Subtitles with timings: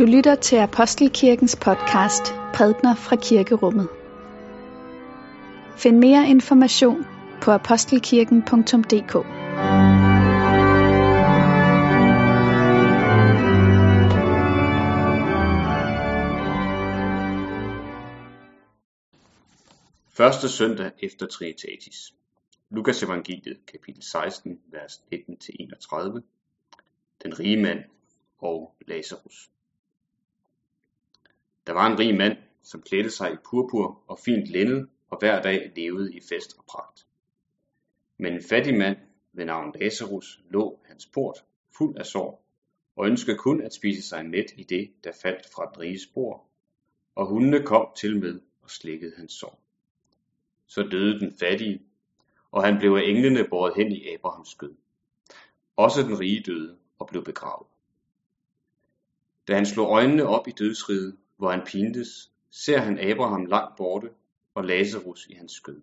[0.00, 2.22] Du lytter til Apostelkirkens podcast
[2.54, 3.88] Prædner fra Kirkerummet.
[5.76, 7.04] Find mere information
[7.42, 9.14] på apostelkirken.dk
[20.10, 22.14] Første søndag efter Trinitatis.
[22.70, 26.20] Lukas evangeliet, kapitel 16, vers 19-31.
[27.22, 27.78] Den rige mand
[28.38, 29.50] og Lazarus.
[31.66, 35.42] Der var en rig mand, som klædte sig i purpur og fint linned og hver
[35.42, 37.06] dag levede i fest og pragt.
[38.18, 38.96] Men en fattig mand
[39.32, 41.44] ved navn Lazarus lå hans port
[41.76, 42.44] fuld af sår
[42.96, 46.44] og ønskede kun at spise sig mæt i det, der faldt fra den rige spor,
[47.14, 49.62] og hundene kom til med og slikkede hans sår.
[50.66, 51.82] Så døde den fattige,
[52.50, 54.74] og han blev af englene båret hen i Abrahams skød.
[55.76, 57.66] Også den rige døde og blev begravet.
[59.48, 64.10] Da han slog øjnene op i dødsriget, hvor han pintes, ser han Abraham langt borte
[64.54, 65.80] og Lazarus i hans skød.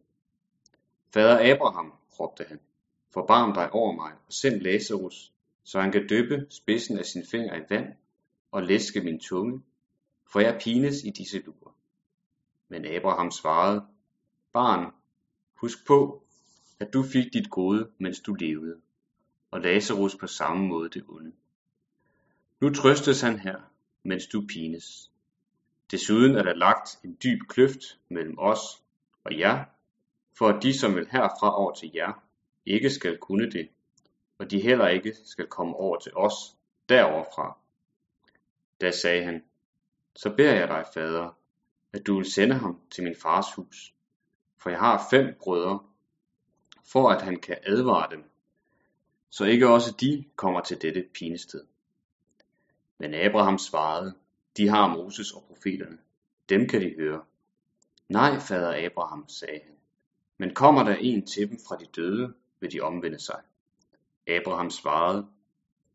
[1.14, 2.60] Fader Abraham, råbte han,
[3.14, 7.56] forbarm dig over mig og send Lazarus, så han kan dyppe spidsen af sin finger
[7.56, 7.94] i vand
[8.52, 9.64] og læske min tunge,
[10.32, 11.76] for jeg pines i disse lurer.
[12.70, 13.86] Men Abraham svarede,
[14.54, 14.94] Barn,
[15.56, 16.24] husk på,
[16.80, 18.82] at du fik dit gode, mens du levede,
[19.52, 21.32] og Lazarus på samme måde det onde.
[22.62, 23.60] Nu trøstes han her,
[24.04, 25.12] mens du pines.
[25.92, 28.84] Desuden er der lagt en dyb kløft mellem os
[29.24, 29.66] og jer,
[30.38, 32.24] for at de, som vil herfra over til jer,
[32.66, 33.70] ikke skal kunne det,
[34.38, 36.34] og de heller ikke skal komme over til os
[36.90, 37.58] deroverfra.
[38.82, 39.44] Da sagde han,
[40.16, 41.38] så beder jeg dig, fader,
[41.94, 43.94] at du vil sende ham til min fars hus,
[44.58, 45.80] for jeg har fem brødre,
[46.84, 48.24] for at han kan advare dem,
[49.30, 51.66] så ikke også de kommer til dette pinested.
[52.98, 54.16] Men Abraham svarede,
[54.58, 55.98] de har Moses og profeterne.
[56.50, 57.24] Dem kan de høre.
[58.10, 59.76] Nej, fader Abraham, sagde han.
[60.38, 63.42] Men kommer der en til dem fra de døde, vil de omvende sig.
[64.28, 65.28] Abraham svarede,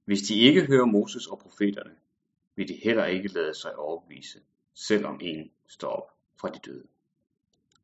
[0.04, 1.96] hvis de ikke hører Moses og profeterne,
[2.56, 4.40] vil de heller ikke lade sig overbevise,
[4.74, 6.86] selvom en står op fra de døde.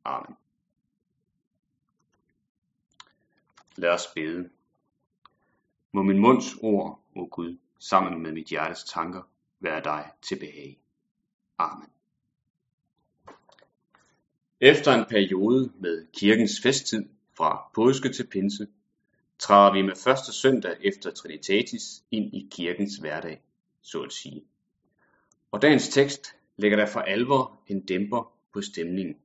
[0.03, 0.35] Amen.
[3.75, 4.49] Lad os bede.
[5.91, 9.21] Må min munds ord, o Gud, sammen med mit hjertes tanker,
[9.59, 10.79] være dig til behag.
[11.57, 11.89] Amen.
[14.61, 17.05] Efter en periode med kirkens festtid
[17.37, 18.67] fra påske til pinse,
[19.39, 23.41] træder vi med første søndag efter Trinitatis ind i kirkens hverdag,
[23.81, 24.43] så at sige.
[25.51, 29.17] Og dagens tekst lægger der for alvor en dæmper på stemningen.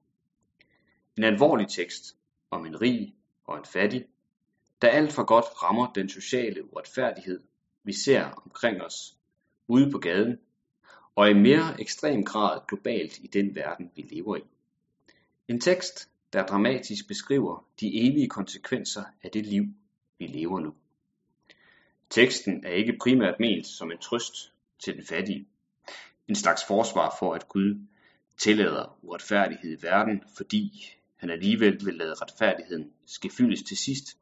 [1.16, 2.16] En alvorlig tekst
[2.50, 3.14] om en rig
[3.44, 4.06] og en fattig,
[4.82, 7.40] der alt for godt rammer den sociale uretfærdighed,
[7.84, 9.16] vi ser omkring os
[9.69, 10.38] ude på gaden,
[11.14, 14.42] og i mere ekstrem grad globalt i den verden, vi lever i.
[15.48, 19.64] En tekst, der dramatisk beskriver de evige konsekvenser af det liv,
[20.19, 20.75] vi lever nu.
[22.10, 25.47] Teksten er ikke primært ment som en trøst til den fattige.
[26.28, 27.86] En slags forsvar for, at Gud
[28.36, 34.19] tillader uretfærdighed i verden, fordi han alligevel vil lade retfærdigheden ske fyldes til sidst.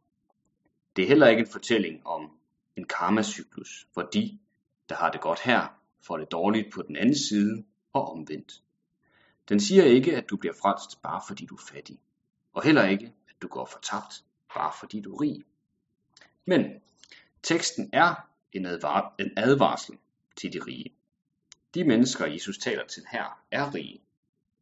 [0.96, 2.30] Det er heller ikke en fortælling om
[2.76, 4.38] en karmacyklus, hvor de,
[4.92, 8.62] der har det godt her, får det dårligt på den anden side og omvendt.
[9.48, 11.98] Den siger ikke, at du bliver frelst bare fordi du er fattig,
[12.52, 15.42] og heller ikke, at du går fortabt bare fordi du er rig.
[16.44, 16.64] Men
[17.42, 19.98] teksten er en, advar- en advarsel
[20.36, 20.94] til de rige.
[21.74, 24.02] De mennesker, Jesus taler til her, er rige.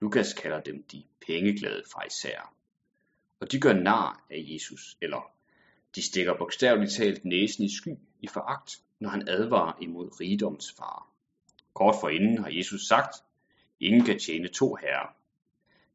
[0.00, 2.54] Lukas kalder dem de pengeglade især.
[3.41, 5.32] Og de gør nar af Jesus, eller
[5.94, 11.03] de stikker bogstaveligt talt næsen i sky i foragt, når han advarer imod rigdoms fare.
[11.75, 13.14] Kort forinden har Jesus sagt,
[13.81, 15.14] ingen kan tjene to herrer.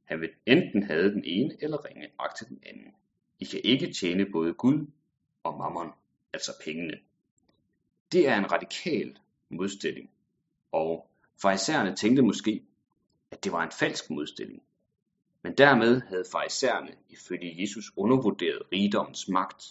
[0.04, 2.94] Han vil enten have den ene eller ringe agte den anden.
[3.40, 4.88] I kan ikke tjene både Gud
[5.44, 5.92] og mammon,
[6.34, 7.00] altså pengene.
[8.12, 10.10] Det er en radikal modstilling,
[10.72, 11.10] og
[11.42, 12.64] farisæerne tænkte måske,
[13.32, 14.64] at det var en falsk modstilling.
[15.42, 19.64] Men dermed havde farisæerne ifølge Jesus undervurderet rigdommens magt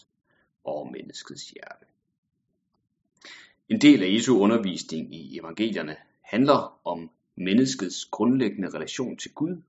[0.63, 1.85] over menneskets hjerte.
[3.69, 9.61] En del af Jesu undervisning i evangelierne handler om menneskets grundlæggende relation til Gud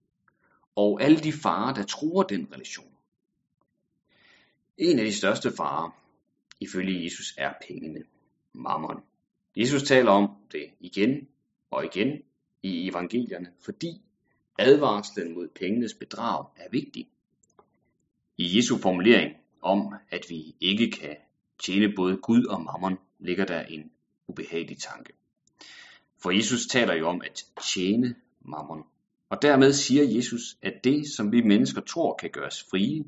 [0.76, 2.96] og alle de farer, der truer den relation.
[4.78, 5.90] En af de største farer,
[6.60, 8.04] ifølge Jesus, er pengene,
[8.52, 9.02] mammon.
[9.56, 11.28] Jesus taler om det igen
[11.70, 12.22] og igen
[12.62, 14.00] i evangelierne, fordi
[14.58, 17.08] advarslen mod pengenes bedrag er vigtig.
[18.36, 21.16] I Jesu formulering om, at vi ikke kan
[21.58, 23.90] tjene både Gud og mammon, ligger der en
[24.28, 25.12] ubehagelig tanke.
[26.22, 27.44] For Jesus taler jo om at
[27.74, 28.84] tjene mammon.
[29.28, 33.04] Og dermed siger Jesus, at det, som vi mennesker tror kan gøre os frie,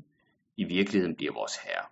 [0.57, 1.85] i virkeligheden bliver vores herre.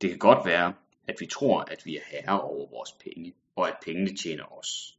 [0.00, 0.74] Det kan godt være,
[1.08, 4.98] at vi tror, at vi er herre over vores penge, og at pengene tjener os.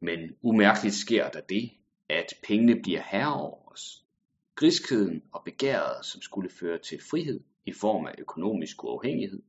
[0.00, 1.70] Men umærkeligt sker der det,
[2.08, 4.03] at pengene bliver herre over os.
[4.54, 9.42] Griskheden og begæret, som skulle føre til frihed i form af økonomisk uafhængighed,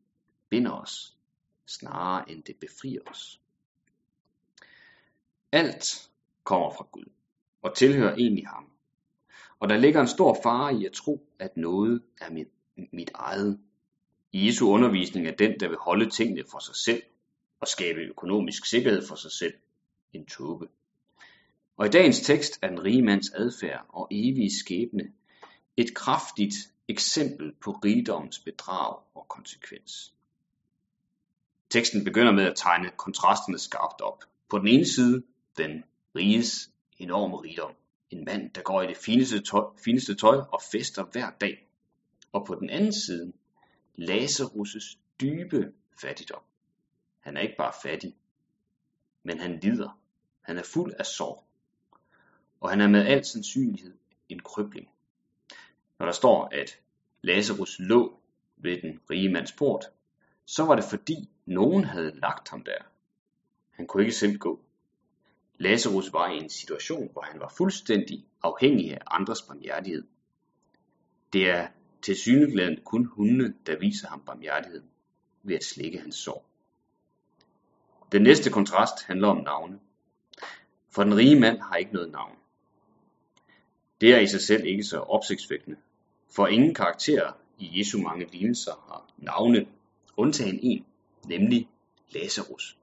[0.50, 1.18] binder os,
[1.66, 3.42] snarere end det befrier os.
[5.52, 6.10] Alt
[6.44, 7.06] kommer fra Gud
[7.62, 8.72] og tilhører egentlig ham.
[9.60, 12.48] Og der ligger en stor fare i at tro, at noget er mit,
[12.92, 13.60] mit eget.
[14.32, 17.04] I Jesu undervisning er den, der vil holde tingene for sig selv
[17.60, 19.54] og skabe økonomisk sikkerhed for sig selv,
[20.14, 20.68] en tåbe.
[21.78, 25.14] Og i dagens tekst er den rige mands adfærd og evige skæbne
[25.78, 26.54] et kraftigt
[26.88, 30.14] eksempel på rigdommens bedrag og konsekvens.
[31.70, 34.24] Teksten begynder med at tegne kontrasterne skarpt op.
[34.50, 35.24] På den ene side
[35.58, 35.84] den
[36.16, 37.72] riges enorme rigdom.
[38.10, 41.68] En mand, der går i det fineste tøj, fineste tøj og fester hver dag.
[42.32, 43.34] Og på den anden side
[43.98, 46.42] Lazarus' dybe fattigdom.
[47.20, 48.16] Han er ikke bare fattig,
[49.24, 50.00] men han lider.
[50.42, 51.44] Han er fuld af sorg.
[52.60, 53.94] Og han er med al sandsynlighed
[54.30, 54.90] en krybling.
[56.00, 56.80] Når der står, at
[57.22, 58.20] Lazarus lå
[58.58, 59.86] ved den rige mands port,
[60.46, 62.78] så var det fordi nogen havde lagt ham der.
[63.70, 64.60] Han kunne ikke selv gå.
[65.58, 70.04] Lazarus var i en situation, hvor han var fuldstændig afhængig af andres barmhjertighed.
[71.34, 71.68] Det er
[72.02, 74.84] til synligheden kun hundene, der viser ham barmhjertighed
[75.44, 76.46] ved at slikke hans sår.
[78.12, 79.80] Den næste kontrast handler om navne.
[80.90, 82.38] For den rige mand har ikke noget navn.
[84.02, 85.78] Det er i sig selv ikke så opsigtsvækkende,
[86.36, 89.68] for ingen karakterer i Jesu mange lignelser har navne,
[90.18, 90.86] undtagen en,
[91.26, 91.70] nemlig
[92.10, 92.78] Lazarus.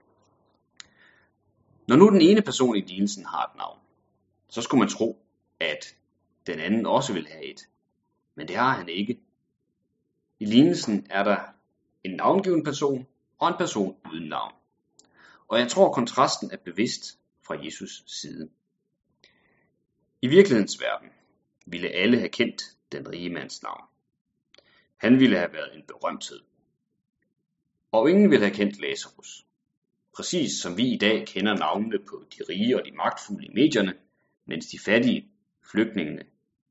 [1.89, 3.79] Når nu den ene person i lignelsen har et navn,
[4.49, 5.19] så skulle man tro,
[5.61, 5.97] at
[6.47, 7.69] den anden også vil have et.
[8.35, 9.21] Men det har han ikke.
[10.41, 11.39] I lignelsen er der
[12.05, 13.07] en navngiven person
[13.39, 14.53] og en person uden navn.
[15.49, 18.49] Og jeg tror kontrasten er bevidst fra Jesus side.
[20.25, 21.09] I virkelighedens verden
[21.67, 23.85] ville alle have kendt den rige mands navn.
[24.97, 26.41] Han ville have været en berømthed.
[27.93, 29.47] Og ingen ville have kendt Lazarus.
[30.15, 33.95] Præcis som vi i dag kender navnene på de rige og de magtfulde i medierne,
[34.47, 35.29] mens de fattige,
[35.71, 36.25] flygtningene,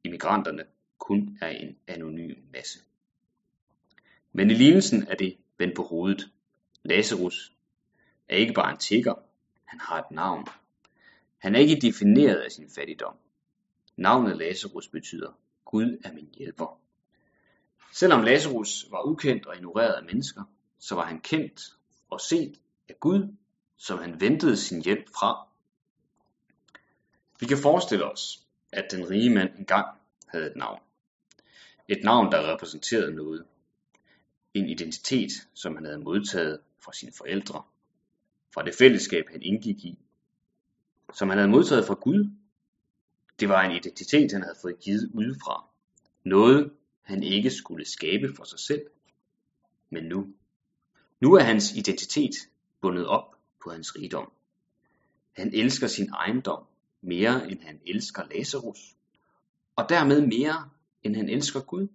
[0.04, 0.66] immigranterne
[0.98, 2.80] kun er en anonym masse.
[4.32, 6.30] Men i lignelsen er det vendt på hovedet.
[6.84, 7.54] Lazarus
[8.30, 9.16] er ikke bare en tigger,
[9.66, 10.48] han har et navn.
[11.38, 13.18] Han er ikke defineret af sin fattigdom.
[14.02, 15.32] Navnet Lazarus betyder,
[15.66, 16.80] Gud er min hjælper.
[17.94, 20.44] Selvom Lazarus var ukendt og ignoreret af mennesker,
[20.80, 21.62] så var han kendt
[22.10, 22.60] og set
[22.90, 23.36] af Gud,
[23.78, 25.48] som han ventede sin hjælp fra.
[27.40, 29.88] Vi kan forestille os, at den rige mand engang
[30.28, 30.80] havde et navn.
[31.88, 33.46] Et navn, der repræsenterede noget.
[34.54, 37.64] En identitet, som han havde modtaget fra sine forældre,
[38.54, 40.00] fra det fællesskab, han indgik i,
[41.14, 42.41] som han havde modtaget fra Gud.
[43.42, 45.66] Det var en identitet, han havde fået givet udefra.
[46.24, 46.72] Noget,
[47.02, 48.82] han ikke skulle skabe for sig selv.
[49.90, 50.34] Men nu.
[51.20, 52.36] Nu er hans identitet
[52.82, 54.32] bundet op på hans rigdom.
[55.32, 56.64] Han elsker sin ejendom
[57.02, 58.96] mere end han elsker Lazarus,
[59.76, 60.70] og dermed mere
[61.04, 61.88] end han elsker Gud.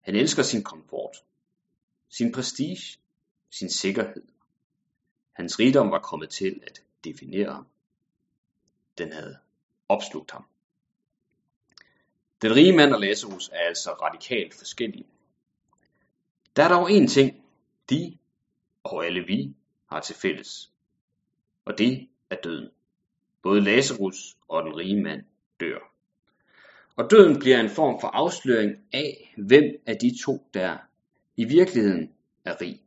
[0.00, 1.16] Han elsker sin komfort,
[2.08, 2.98] sin prestige,
[3.50, 4.22] sin sikkerhed.
[5.32, 7.66] Hans rigdom var kommet til at definere ham.
[8.98, 9.38] Den havde
[9.90, 10.44] opslugt ham.
[12.42, 15.06] Den rige mand og Lazarus er altså radikalt forskellige.
[16.56, 17.44] Der er dog en ting,
[17.90, 18.18] de
[18.84, 19.54] og alle vi
[19.86, 20.72] har til fælles,
[21.64, 22.70] og det er døden.
[23.42, 25.22] Både Lazarus og den rige mand
[25.60, 25.78] dør.
[26.96, 30.78] Og døden bliver en form for afsløring af, hvem af de to, der
[31.36, 32.82] i virkeligheden er rig.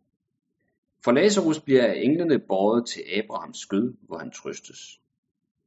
[1.04, 5.00] For Lazarus bliver englene båret til Abrahams skød, hvor han trøstes.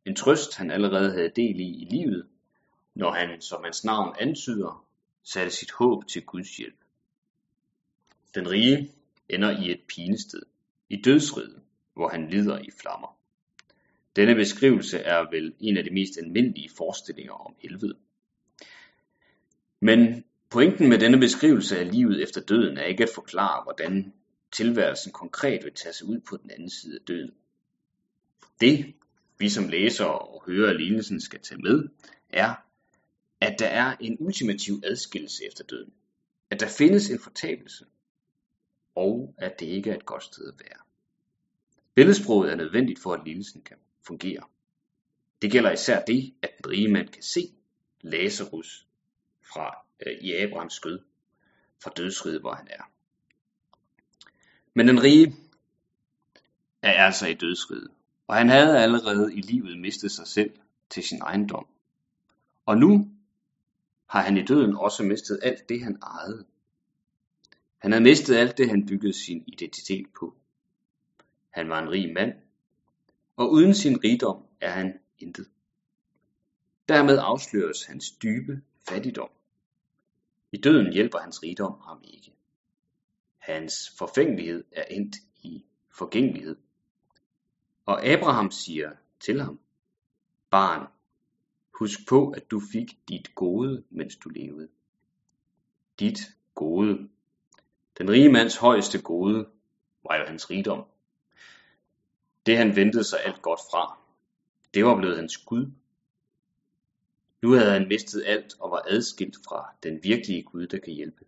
[0.06, 2.26] En trøst, han allerede havde del i i livet,
[2.94, 4.86] når han, som hans navn antyder,
[5.22, 6.78] satte sit håb til Guds hjælp.
[8.34, 8.92] Den rige
[9.28, 10.42] ender i et pinested,
[10.88, 11.62] i dødsriget,
[11.94, 13.18] hvor han lider i flammer.
[14.16, 17.96] Denne beskrivelse er vel en af de mest almindelige forestillinger om helvede.
[19.80, 24.12] Men pointen med denne beskrivelse af livet efter døden er ikke at forklare, hvordan
[24.52, 27.34] tilværelsen konkret vil tage sig ud på den anden side af døden.
[28.60, 28.94] Det,
[29.38, 31.88] vi som læser og hører lignelsen skal tage med,
[32.30, 32.54] er,
[33.40, 35.92] at der er en ultimativ adskillelse efter døden.
[36.50, 37.86] At der findes en fortabelse,
[38.94, 40.78] og at det ikke er et godt sted at være.
[41.94, 43.76] Billedsproget er nødvendigt for, at lignelsen kan
[44.06, 44.42] fungere.
[45.42, 47.52] Det gælder især det, at den rige mand kan se
[48.00, 48.86] Lazarus
[49.52, 49.76] fra,
[50.06, 50.98] øh, i Abrahams skød
[51.82, 52.90] fra dødsriget, hvor han er.
[54.74, 55.36] Men den rige
[56.82, 57.90] er altså i dødsriget,
[58.26, 60.58] og han havde allerede i livet mistet sig selv
[60.90, 61.66] til sin ejendom.
[62.66, 63.10] Og nu
[64.06, 66.46] har han i døden også mistet alt det, han ejede.
[67.78, 70.34] Han havde mistet alt det, han byggede sin identitet på.
[71.50, 72.32] Han var en rig mand,
[73.36, 75.48] og uden sin rigdom er han intet.
[76.88, 79.30] Dermed afsløres hans dybe fattigdom.
[80.52, 82.32] I døden hjælper hans rigdom ham ikke.
[83.38, 86.56] Hans forfængelighed er endt i forgængelighed.
[87.86, 89.60] Og Abraham siger til ham,
[90.50, 90.86] Barn,
[91.78, 94.68] husk på, at du fik dit gode, mens du levede.
[96.00, 96.18] Dit
[96.54, 97.08] gode.
[97.98, 99.48] Den rige mands højeste gode
[100.04, 100.84] var jo hans rigdom.
[102.46, 103.98] Det han ventede sig alt godt fra,
[104.74, 105.70] det var blevet hans Gud.
[107.42, 111.24] Nu havde han mistet alt og var adskilt fra den virkelige Gud, der kan hjælpe.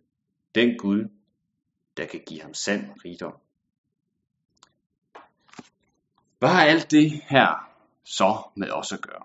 [0.55, 1.09] Den Gud,
[1.97, 3.33] der kan give ham sand rigdom.
[6.39, 7.69] Hvad har alt det her
[8.03, 9.23] så med os at gøre?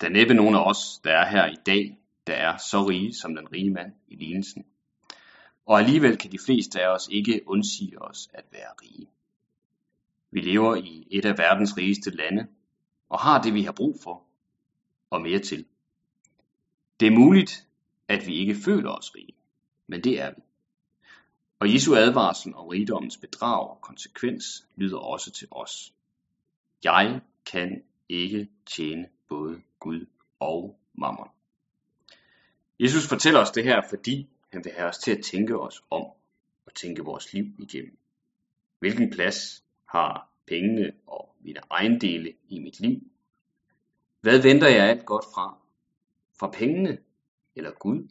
[0.00, 3.14] Der er næppe nogen af os, der er her i dag, der er så rige
[3.14, 4.66] som den rige mand i lignelsen.
[5.66, 9.10] Og alligevel kan de fleste af os ikke undsige os at være rige.
[10.30, 12.46] Vi lever i et af verdens rigeste lande,
[13.08, 14.22] og har det vi har brug for,
[15.10, 15.66] og mere til.
[17.00, 17.66] Det er muligt,
[18.08, 19.34] at vi ikke føler os rige,
[19.86, 20.42] men det er vi.
[21.62, 25.94] Og Jesu advarsel om rigdommens bedrag og konsekvens lyder også til os.
[26.84, 30.06] Jeg kan ikke tjene både Gud
[30.40, 31.28] og mammon.
[32.80, 36.02] Jesus fortæller os det her, fordi han vil have os til at tænke os om
[36.66, 37.98] og tænke vores liv igennem.
[38.78, 43.00] Hvilken plads har pengene og mine ejendele i mit liv?
[44.20, 45.58] Hvad venter jeg alt godt fra?
[46.38, 46.98] Fra pengene
[47.56, 48.08] eller Gud?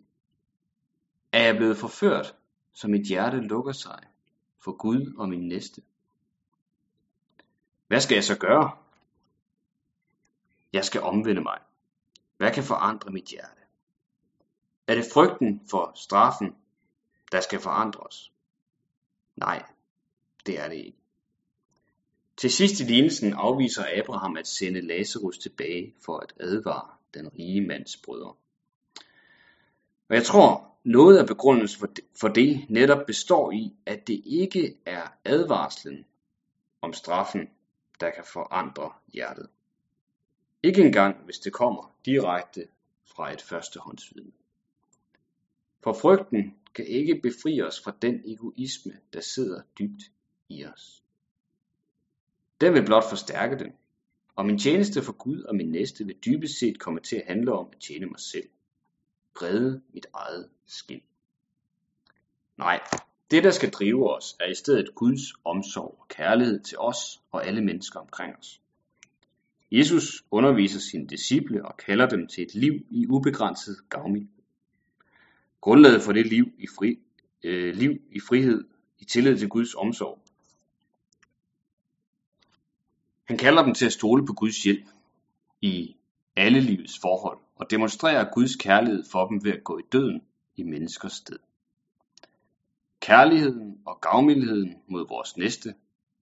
[1.31, 2.35] Er jeg blevet forført,
[2.73, 3.99] så mit hjerte lukker sig
[4.59, 5.81] for Gud og min næste?
[7.87, 8.77] Hvad skal jeg så gøre?
[10.73, 11.59] Jeg skal omvende mig.
[12.37, 13.61] Hvad kan forandre mit hjerte?
[14.87, 16.55] Er det frygten for straffen,
[17.31, 18.31] der skal forandre os?
[19.35, 19.65] Nej,
[20.45, 20.97] det er det ikke.
[22.37, 27.67] Til sidst i lignelsen afviser Abraham at sende Lazarus tilbage for at advare den rige
[27.67, 28.35] mands brødre.
[30.09, 31.87] Og jeg tror, noget af begrundelsen
[32.19, 36.05] for det netop består i, at det ikke er advarslen
[36.81, 37.49] om straffen,
[37.99, 39.49] der kan forandre hjertet.
[40.63, 42.67] Ikke engang, hvis det kommer direkte
[43.05, 44.31] fra et førstehåndsvidne.
[45.83, 50.03] For frygten kan ikke befri os fra den egoisme, der sidder dybt
[50.49, 51.03] i os.
[52.61, 53.73] Den vil blot forstærke den,
[54.35, 57.53] og min tjeneste for Gud og min næste vil dybest set komme til at handle
[57.53, 58.49] om at tjene mig selv
[59.41, 61.01] redde mit eget skin.
[62.57, 62.81] Nej,
[63.31, 67.47] det der skal drive os er i stedet Guds omsorg og kærlighed til os og
[67.47, 68.61] alle mennesker omkring os.
[69.71, 74.27] Jesus underviser sine disciple og kalder dem til et liv i ubegrænset gavmild.
[75.61, 76.99] Grundlaget for det liv i, fri,
[77.43, 78.63] øh, liv i frihed,
[78.99, 80.21] i tillid til Guds omsorg,
[83.31, 84.85] Han kalder dem til at stole på Guds hjælp
[85.61, 85.95] i
[86.35, 90.21] alle livets forhold og demonstrerer Guds kærlighed for dem ved at gå i døden
[90.55, 91.37] i menneskers sted.
[92.99, 95.75] Kærligheden og gavmildheden mod vores næste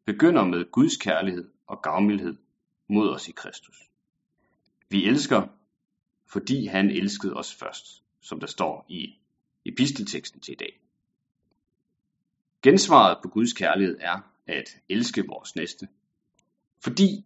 [0.05, 2.35] begynder med Guds kærlighed og gavmildhed
[2.87, 3.89] mod os i Kristus.
[4.89, 5.47] Vi elsker,
[6.27, 9.15] fordi han elskede os først, som der står i
[9.65, 10.79] epistelteksten til i dag.
[12.61, 15.87] Gensvaret på Guds kærlighed er at elske vores næste
[16.83, 17.25] fordi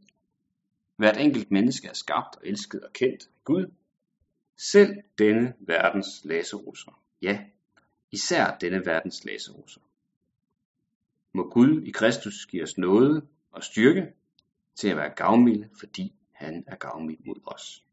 [1.03, 3.72] hvert enkelt menneske er skabt og elsket og kendt af Gud,
[4.57, 7.01] selv denne verdens laserusser.
[7.22, 7.45] Ja,
[8.12, 9.81] især denne verdens laserusser.
[11.33, 14.13] Må Gud i Kristus give os noget og styrke
[14.75, 17.86] til at være gavmilde, fordi han er gavmild mod os.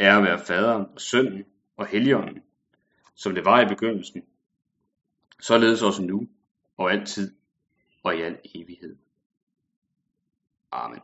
[0.00, 1.44] Ære være faderen og sønnen
[1.76, 2.42] og helligånden,
[3.14, 4.22] som det var i begyndelsen,
[5.40, 6.28] således også nu
[6.76, 7.34] og altid
[8.02, 8.96] og i al evighed.
[10.70, 11.00] Amen